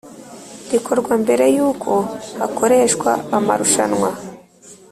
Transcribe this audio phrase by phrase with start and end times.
[0.71, 1.91] rikorwa mbere y uko
[2.39, 4.09] hakoreshwa amarushanwa